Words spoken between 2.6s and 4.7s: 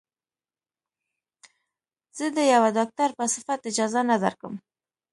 ډاکتر په صفت اجازه نه درکم.